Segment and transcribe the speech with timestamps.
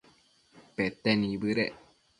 [0.75, 1.73] pete nibëdec